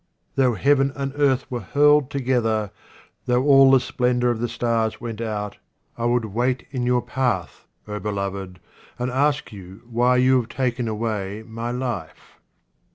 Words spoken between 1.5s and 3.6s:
were hurled together, though